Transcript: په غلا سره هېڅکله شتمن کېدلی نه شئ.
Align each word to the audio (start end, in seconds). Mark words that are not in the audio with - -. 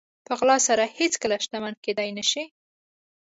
په 0.25 0.33
غلا 0.39 0.57
سره 0.67 0.83
هېڅکله 0.99 1.35
شتمن 1.43 1.73
کېدلی 1.83 2.11
نه 2.17 2.23
شئ. 2.31 2.45